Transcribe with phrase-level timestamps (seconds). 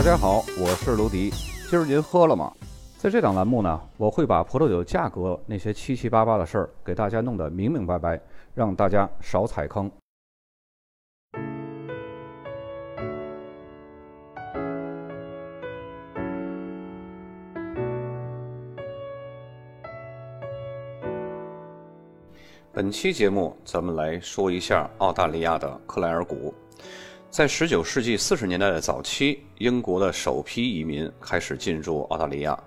[0.00, 1.28] 大家好，我是卢迪。
[1.68, 2.50] 今儿您喝了吗？
[2.96, 8.18] 在这档栏目呢，我会把葡萄酒价格那些七七八八的事儿给大家弄得明明白白，
[8.54, 9.92] 让大家少踩坑。
[22.72, 26.54] 本期节目，咱们来说一下澳大利亚的克莱尔谷。
[27.30, 32.58] 在19世纪40年代的早期，英国的首批移民开始进入澳大利亚，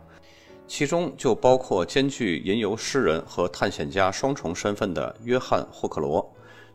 [0.66, 6.26] 其中就包括兼具吟游诗人和探险家双重身份的约翰·霍克罗。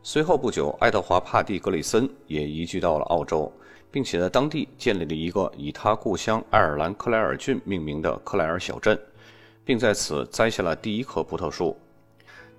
[0.03, 3.51] 随后不久，爱德华·帕蒂格里森也移居到了澳洲，
[3.89, 8.97] 并且在当地建立了一个以他故乡爱尔兰克莱尔郡命名的克莱尔小镇，
[9.65, 11.75] 并在此栽下了第一棵葡萄树。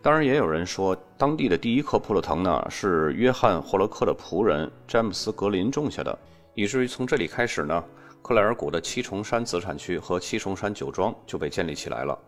[0.02, 6.18] 当然，也有人说，当地的第一棵葡萄藤呢是约翰·霍洛克的仆人詹姆斯·格林种下的，
[6.54, 7.84] 以至于从这里开始呢，
[8.22, 12.18] 克莱尔谷的七重山子产区和七重山酒庄就被建立起来了。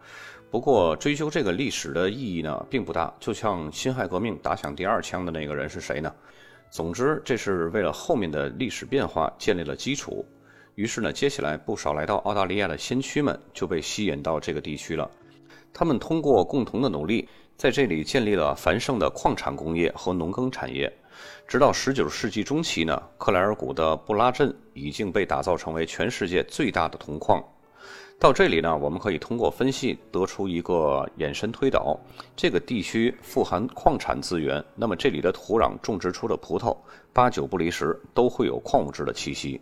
[0.50, 6.12] 不过，追究这个历史的意义呢并不大，就像辛亥革命打响第二枪的那个人是谁呢？
[6.70, 10.22] 总之，这是为了后面的历史变化建立了基础。
[10.74, 15.10] 于是呢，接下来不少来到澳大利亚的先驱们就被吸引到这个地区了，
[15.72, 17.26] 他们通过共同的努力。
[17.62, 20.92] 在这里建立了繁盛的矿产工业和农耕产业，
[21.46, 27.40] 直到19世纪中期呢，克莱尔谷的布拉镇已经被打造成为全世界最大的铜矿。
[28.18, 31.96] 到这里呢，我们可以通过分析得出一个延伸推导：
[32.34, 36.76] 这个地区富含矿产资源，那么这里的土壤种植出的葡萄，
[37.12, 39.60] 八九不离十都会有矿物质的气息。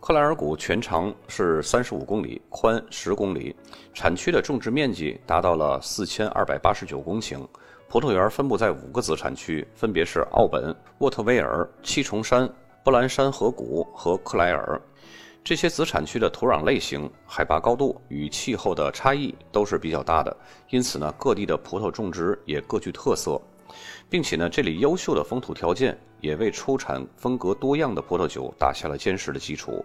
[0.00, 3.54] 克莱尔谷全长是三十五公里，宽十公里，
[3.92, 7.44] 产区的种植面积达到了四千二百八十九公顷。
[7.88, 12.48] 葡萄园分布在五个子产区，分别是奥本、沃特威尔、七重山、
[12.84, 14.80] 布兰山河谷和克莱尔。
[15.42, 20.36] 这些子产区的土壤类型、海拔高度与气候的差异都是比较大的，
[20.70, 23.40] 因此呢，各地的葡萄种植也各具特色，
[24.08, 29.84] 并且呢，这里优秀的风土条件也为出产风格多样的葡萄酒打下了坚实的基础。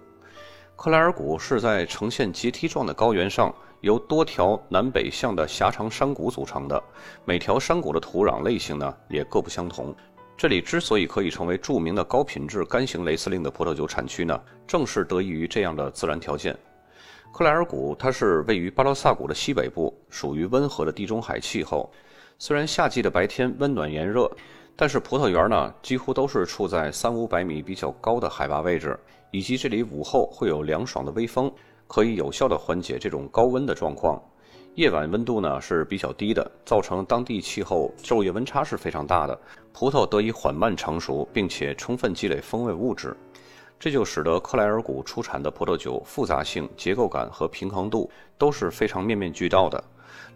[0.75, 6.81] 克莱尔谷是在呈现阶梯状的高原上，由多条南北向的狭长山谷组成的。
[7.23, 9.95] 每条山谷的土壤类型呢也各不相同。
[10.35, 16.57] 这里之所以可以成为著名的高品质干型雷司令的葡萄酒产区呢，正是得益于这样的自然条件。
[17.31, 21.91] 克莱尔谷它是位于巴罗萨谷的西北部，属于温和的地中海气候。
[22.43, 24.27] 虽然夏季的白天温暖炎热，
[24.75, 28.99] 但是葡萄园呢几乎都是处在三五百米比较高的海拔位置。
[29.29, 31.53] 以及这里午后会有凉爽的微风，
[31.85, 34.19] 可以有效的缓解这种高温的状况。
[34.73, 39.39] 夜晚温度呢是比较低的，造成当地气候昼夜温差是非常大的，
[39.71, 43.15] 葡萄得以缓慢成熟，并且充分积累风味物质。
[43.79, 49.83] 这就使得克莱尔谷出产的葡萄酒复杂性、结构感和平衡度都是非常面面俱到的。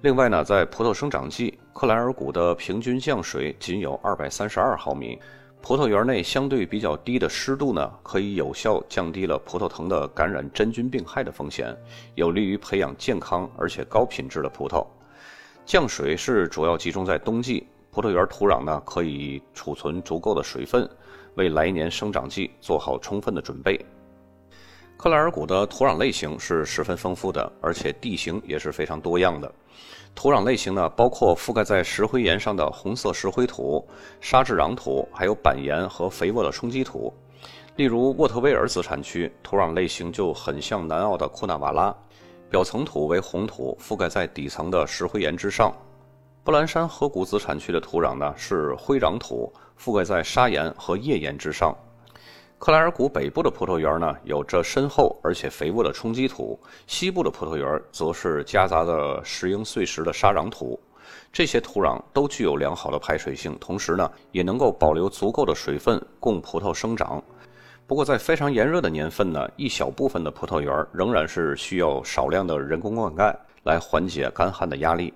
[0.02, 5.20] 另外呢，在葡萄生长季，克莱尔谷的平均降水仅有二百三十二毫米。
[5.62, 11.76] 葡萄园内相对比较低的湿度呢，可以有效降低了葡萄藤的感染真菌病害的风险，
[12.14, 14.86] 有利于培养健康而且高品质的葡萄。
[15.66, 20.88] 降水是主要集中在冬季，葡萄园土壤呢可以储存足够的水分，
[21.34, 23.84] 为来年生长季做好充分的准备。
[24.98, 29.52] 克莱尔谷的土壤类型是十分丰富的，而且地形也是非常多样的。
[30.16, 33.86] 土壤类型呢，包括覆盖在石灰岩上的红色石灰土、
[34.22, 37.14] 沙质壤土，还有板岩和肥沃的冲积土。
[37.76, 41.94] 例如，沃特威尔子产区土壤类型就很像南澳的库纳瓦拉，
[42.50, 45.76] 表层土为红土，覆盖在底层的石灰岩之上。
[46.46, 51.76] 布兰山河谷子产区的土壤呢是灰壤土，覆盖在砂岩和页岩之上。
[52.58, 56.58] 克莱尔谷北部的葡萄园呢，有着深厚而且肥沃的冲积土；
[56.88, 60.80] 西部的葡萄园则是夹杂着石英碎石的沙壤土。
[61.32, 67.22] 这些土壤都具有良好的排水性，同时呢，也能够保留足够的水分供葡萄生长。
[67.86, 75.14] 不过，在非常炎热的年份呢，一小部分的葡萄园仍然是需要少量的人工灌溉来缓解干旱的压力。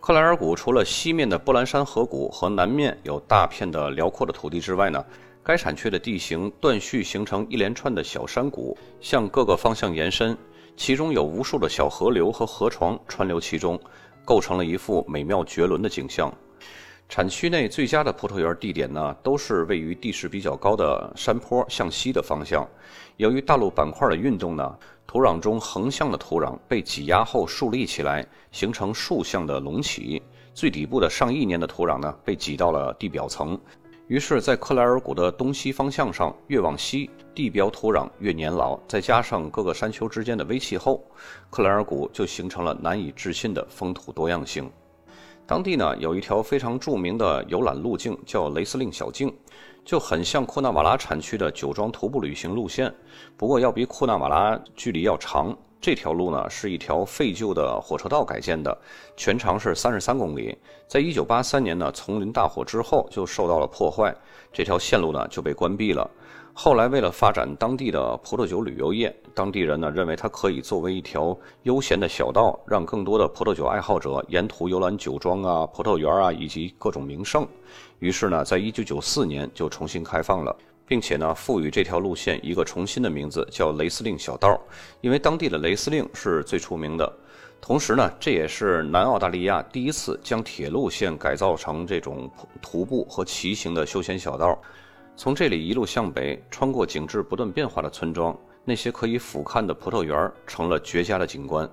[0.00, 5.04] 克莱尔谷除了西面的布兰山河谷和南面有大片的辽阔的土地之外呢，
[5.46, 10.36] 该产区的地形断续形成一连串的小山谷，向各个方向延伸，
[10.76, 13.78] 其中有无数的小河流和河床穿流其中，
[14.24, 16.34] 构成了一幅美妙绝伦的景象。
[17.08, 22.68] 产区内最佳的葡萄园地点呢，都是位于地势比较高的山坡向西的方向。
[23.16, 24.76] 由于大陆板块的运动呢，
[25.06, 30.20] 土壤中横向的土壤被挤压后竖立起来，形成竖向的隆起。
[30.52, 33.56] 最底部的上亿年的土壤呢，被挤到了地表层。
[34.08, 41.04] 于是，在克莱尔谷的东西方向上，越往西，地表土壤越年老，再加上各个山丘之间的微气候，
[41.50, 44.70] 克莱尔谷就形成了难以置信的风土多样性。
[45.44, 49.32] 当地呢有一条非常著名的游览路径，叫雷司令小径，
[49.84, 52.94] 就很像库纳瓦拉产区的酒庄徒步旅行路线，
[53.36, 55.56] 不过要比库纳瓦拉距离要长。
[55.80, 58.76] 这条路呢是一条废旧的火车道改建的，
[59.16, 60.56] 全长是三十三公里。
[60.88, 64.14] 在一九八三年呢丛林大火之后就受到了破坏，
[64.52, 66.10] 这条线路呢就被关闭了。
[66.58, 77.46] 后来为了发展当地的葡萄酒旅游业，当地人呢认为它可以作为一条悠闲的小道，让更多的葡萄酒爱好者沿途游览酒庄啊、葡萄园啊以及各种名胜。
[77.98, 80.56] 于是呢，在一九九四年就重新开放了。
[80.86, 84.60] 并且呢，赋予这条路线一个重新的名字，叫雷司令小道，
[85.00, 87.12] 因为当地的雷司令是最出名的。
[87.60, 92.30] 同时呢，这也是南澳大利亚第一次将铁路线改造成这种
[92.62, 94.56] 徒步和骑行的休闲小道。
[95.16, 101.68] 从这里一路向北，穿过景致不断变化的村庄，那些可以俯瞰的葡萄园成了绝佳的景观。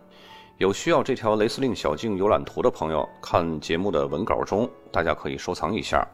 [0.58, 6.08] 有需要这条雷司令小径游览图的朋友，看节目的文稿中，大家可以收藏一下。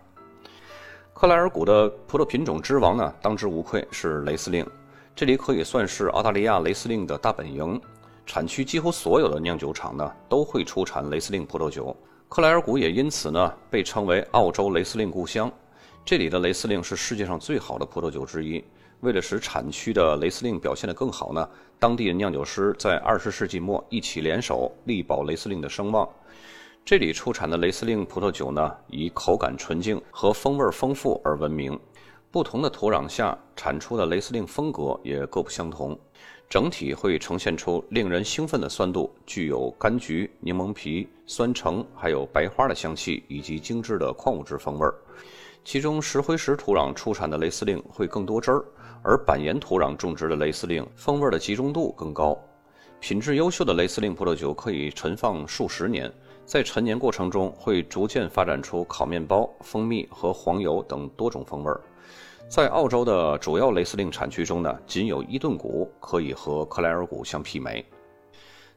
[1.19, 4.65] 克莱尔谷的葡萄品种之王呢，当之无愧是雷司令。
[5.13, 7.77] 这里可以算是澳大利亚雷司令的大本营，
[8.25, 11.93] 产区几乎所有的酿酒厂呢都会出产雷司令葡萄酒。
[12.29, 15.51] 克莱尔谷也因此呢被称为澳洲雷司令故乡。
[16.05, 18.63] 这里的雷司令是世界上最好的葡萄酒之一。
[19.01, 26.07] 为了使产区的雷司令表现得更好呢，当地的酿酒师在二十世纪末一起联手，力保雷司令的声望。
[26.85, 31.79] 这里出产的雷司令葡萄酒呢，以口感纯净和风味丰富而闻名。
[32.31, 35.97] 不同的土壤下产出的雷司令风格也各不相同，
[36.47, 44.87] 整体会呈现出令人兴奋的酸度，具有柑橘、柠檬皮、酸橙，还有白花的香气，以及精致的矿物质风味。
[45.63, 48.65] 其中石灰石土壤出产的雷司令会更多汁儿，
[49.03, 52.37] 而板岩土壤种植的雷司令风味的集中度更高。
[52.99, 56.11] 品质优秀的雷司令葡萄酒可以陈放数十年。
[56.49, 61.79] 在陈年过程中，会逐渐发展出烤面包、蜂蜜和黄油等多种风味儿。
[62.47, 67.85] 在澳洲的主要雷司令产区中呢，仅有伊顿谷可以和克莱尔谷相媲美。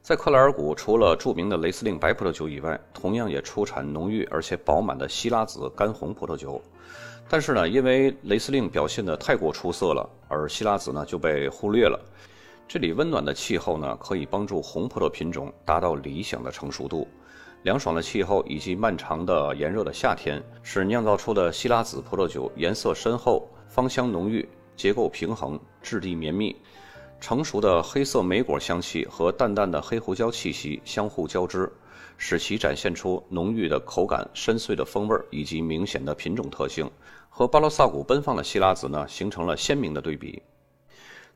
[0.02, 6.60] 在克莱尔谷，除了著名的雷司令白葡萄酒以外，同样也出产浓郁而且饱满的希拉子干红葡萄酒。
[7.26, 11.98] 但是呢，因为雷司令表现得太过出色了，而希拉子呢就被忽略了。
[12.68, 17.08] 这里温暖的气候呢，可以帮助红葡萄品种达到理想的成熟度。
[17.62, 26.56] 凉爽的气候以及漫长的炎热的夏天，使酿造出的希拉子葡萄酒颜色深厚、芳香浓郁、结构平衡、质地绵密。
[27.20, 31.72] 成熟的黑色莓果香气和淡淡的黑胡椒气息相互交织，
[32.18, 36.90] 使其展现出浓郁的口感、深邃的风味以及明显的品种特性，
[37.30, 40.42] 和巴罗萨谷奔放的希拉子呢形成了鲜明的对比。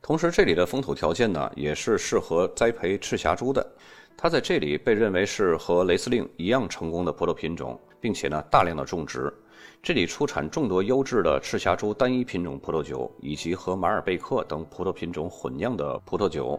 [0.03, 3.65] 同时，这里的风土条件呢也是适合栽培赤霞珠的。
[4.19, 9.33] 它在这里被认为是和雷司令一样成功的葡萄品种，并且呢大量的种植。
[9.83, 16.59] 这里出产众多优质的赤霞珠单一品种葡萄酒，以及和马尔贝克等葡萄品种混酿的葡萄酒。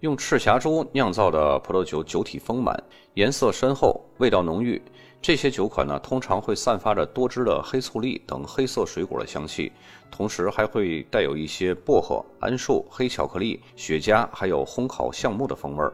[0.00, 2.80] 用赤霞珠酿造的葡萄酒酒体丰满，
[3.14, 4.80] 颜色深厚，味道浓郁。
[5.20, 9.72] 这些酒款呢通常会散发着多汁的黑醋栗等黑色水果的香气，
[10.10, 15.92] 同时还会带有一些薄荷、桉树、黑巧克力、雪茄，还有烘烤橡木的风味儿。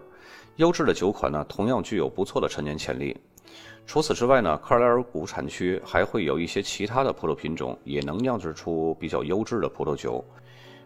[0.58, 3.16] 优质的酒款呢，同样具有不错的陈年潜力。
[3.86, 10.22] 除此之外呢，克莱尔谷产区还会有一些其他的葡萄品种，也能酿制出比较优质的葡萄酒。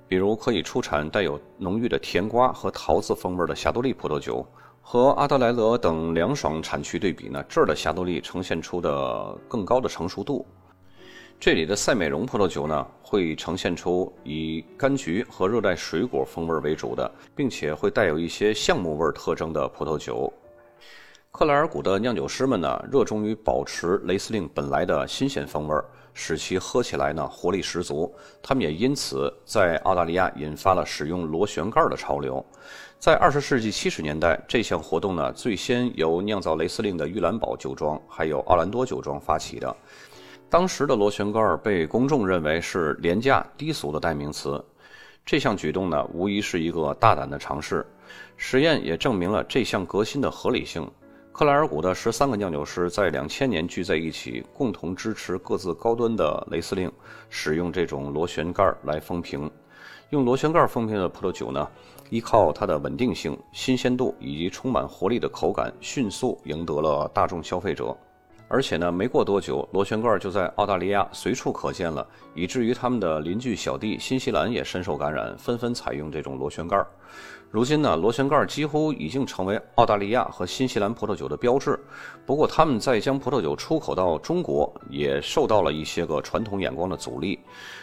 [0.06, 4.46] 比如可以出产带有浓郁的甜瓜和桃子风味的霞多丽葡萄酒。
[4.82, 10.46] 和阿德莱德等凉爽产区对比呢，这儿的霞多丽呈现出的更高的成熟度。
[11.42, 20.32] 这里的赛美容葡萄酒呢，会呈现出以柑橘和热带水果风味为主的，并且会带有一些橡木味特征的葡萄酒。
[21.32, 25.74] 克莱尔谷的酿酒师们呢，热衷于保持雷司令本来的新鲜风味，
[26.14, 28.14] 使其喝起来呢活力十足。
[28.40, 32.46] 他们也因此在澳大利亚引发了使用螺旋盖的潮流。
[33.00, 39.76] 在二十世纪七十年代，这项活动呢，最先由酿造雷司令的玉兰堡酒庄还有奥兰多酒庄发起的。
[40.52, 44.62] 当时的螺旋杆被公众认为是廉价低俗的代名词。
[45.24, 47.86] 这项举动呢，无疑是一个大胆的尝试。
[48.36, 50.86] 实验也证明了这项革新的合理性。
[51.32, 56.92] 克莱尔谷的十三个酿酒师在两千年聚在一起，共同支持各自高端的雷司令
[57.30, 59.50] 使用这种螺旋盖儿来封瓶。
[60.10, 61.66] 用螺旋杆封瓶的葡萄酒呢，
[62.10, 67.96] 依靠它的稳定性、新鲜度以及充满活力的口感，迅速赢得了大众消费者。
[68.52, 76.76] 而且呢，没过多久，螺旋杆就在澳大利亚随处可见了，以至于他们的邻居小弟新西兰也深受感染，纷纷采用这种螺旋盖。
[77.50, 81.80] 如今呢，螺旋盖几乎已经成为澳大利亚和新西兰葡萄酒的标志。
[82.26, 87.40] 不过，他们在将葡萄酒出口到中国，也受到了一些个传统眼光的阻力。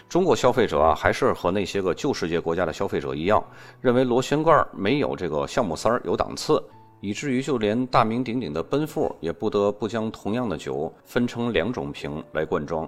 [0.08, 3.44] 中国消费者啊，还是和那些个旧世界国家的消费者一样，
[3.82, 6.64] 认为螺旋盖没有这个橡木塞儿有档次。
[7.02, 12.88] 以至于就连大名鼎鼎的奔富也不得不将同样的酒分成两种瓶来灌装。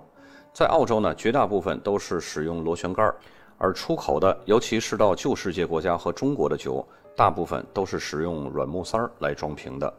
[0.53, 3.09] 在澳洲呢，绝大部分都是使用螺旋盖
[3.57, 9.93] 而出口的，尤其是到旧世界国家和中国的酒，大部分都是使用软木塞儿来装瓶的。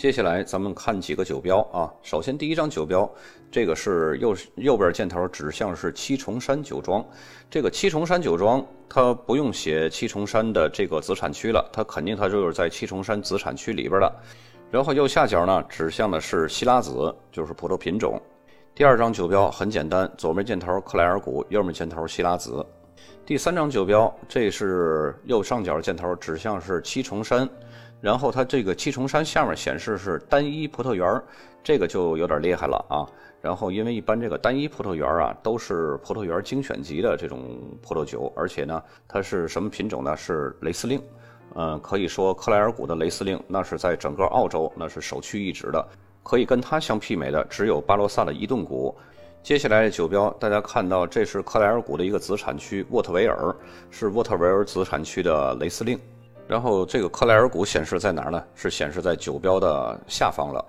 [0.00, 1.92] 接下来咱们看几个酒标啊。
[2.02, 3.06] 首先第一张酒标，
[3.50, 7.04] 这个是右右边箭头指向是七重山酒庄。
[7.50, 14.10] 这个七重山酒庄，它不用写七重山的这个子产区了，它肯定它就是在七重山子产区里边的。
[14.70, 18.18] 然后右下角呢，指向的是希拉子，就是葡萄品种。
[18.74, 22.64] 第二张酒标很简单，左面箭头克莱尔谷，右面箭头希拉子。
[23.30, 27.48] 第三张酒标，这是右上角箭头指向是七重山。
[28.00, 31.22] 然后它这个七重山下面显示是单一葡萄园
[31.62, 33.06] 这个就有点厉害了啊。
[33.40, 40.16] 然后因为一般这个单一葡萄园啊都是葡萄园精选级的这种葡萄酒，而且呢它是什么品种呢？
[40.16, 41.00] 是雷司令，
[41.54, 45.88] 嗯，可以说克莱尔谷的雷司令那是在整个澳洲那是首屈一指的，
[46.24, 48.92] 可以跟它相媲美的只有巴罗萨的伊顿谷。
[49.42, 53.54] 接下来的酒标大家看到这是克莱尔谷的一个子产区沃特维尔，
[53.90, 55.98] 是沃特维尔子产区的雷司令。
[56.46, 58.44] 然后这个克莱尔谷显示在哪儿呢？
[58.54, 60.64] 是显示在酒标的下方了。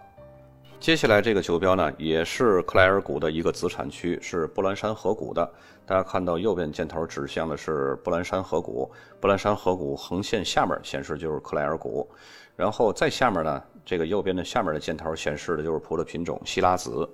[0.79, 5.47] 接下来这个酒标呢，也是克莱尔谷的一个子产区，是布兰山河谷的。
[5.85, 12.09] 大家看到右边箭头指向的是布兰山河谷，布兰山河谷横线下面显示就是克莱尔谷。
[12.55, 17.07] 然后再下面呢，这个右边的下面的箭头显示的就是葡萄品种希拉子。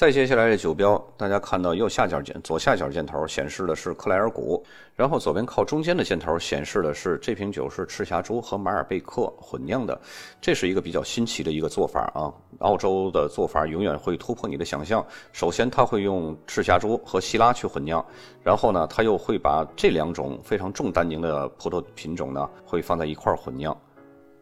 [0.00, 4.64] 再接下来这酒标，大家看到右下角箭左下角箭头显示的是克莱尔谷，
[4.96, 10.00] 然后左边靠中间的箭头显示的是这瓶酒是赤霞珠和马尔贝克混酿的，
[10.40, 12.32] 这是一个比较新奇的一个做法啊！
[12.60, 15.04] 澳洲的做法永远会突破你的想象。
[15.34, 18.02] 首先，他会用赤霞珠和希拉去混酿，
[18.42, 23.76] 然后呢，他又会把这两种非常重单宁的葡萄品种呢，会放在一块混酿。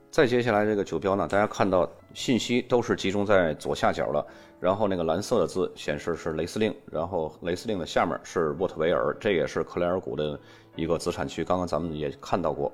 [0.08, 4.26] 再接下来这个酒标呢，大家看到信息都是集中在左下角了。
[4.60, 10.36] 然后那个蓝色的字显示是雷司令，然后雷司令的下面是沃特维尔，这也是克莱尔谷的
[10.74, 11.44] 一个子产区。
[11.44, 12.72] 刚刚咱们也看到过。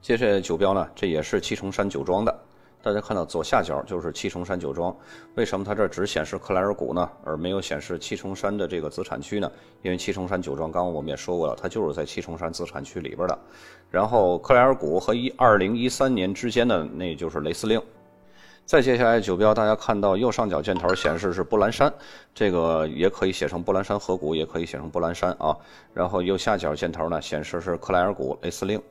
[0.00, 2.34] 接着酒标呢，这也是七重山酒庄的。
[2.82, 4.96] 大家看到左下角就是七重山酒庄。
[5.34, 9.52] 为什么它这只显示克莱尔谷呢，而没有显示七重山的这个子产区呢？
[9.82, 13.38] 因为七重山酒庄刚刚我们也说过了，它就是在七重山子产区里边的。
[13.90, 17.82] 然后克莱尔谷和一二零一三年之间的那就是雷司令。
[18.66, 21.92] 再接下来酒标，大家看到右上角箭头显示是布兰山，
[22.34, 25.56] 这个也可以写成布兰山河谷，也可以写成布兰山啊。
[25.94, 28.82] 然后右下角箭头呢显示是克莱尔谷雷司令。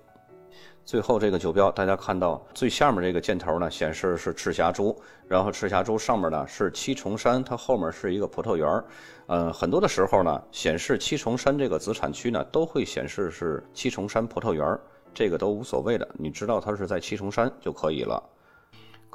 [0.85, 8.81] 最后这个酒标，大家看到最下面这个箭头呢显示是赤霞珠，然后赤霞珠上面呢是七重山，它后面是一个葡萄园
[9.27, 14.79] 嗯，很多的时候呢显示七重山这个子产区呢都会显示是七重山葡萄园
[15.13, 18.23] 这个都无所谓的，你知道它是在七重山就可以了。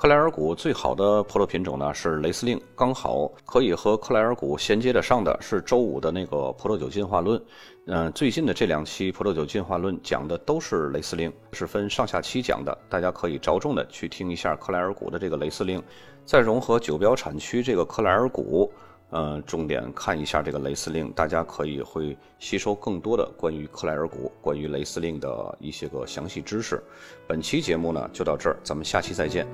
[0.01, 7.39] 克莱尔谷最好的葡萄品种呢是雷司令，刚好可以和克莱尔谷衔接得上的是周五的那个葡萄酒进化论。
[7.85, 15.83] 嗯，最近的这两期葡萄酒进化论讲的都是雷司令，是分上下期讲的，大家可以着重的去听一下克莱尔谷的这个雷司令，
[16.25, 18.73] 再融合酒标产区这个克莱尔谷，
[19.11, 26.83] 嗯，重点看一下这个雷司令，大家可以会吸收更多的关于克莱尔谷、关于雷司令的一些个详细知识。
[27.27, 29.47] 本期节目呢就到这儿，咱们下期再见。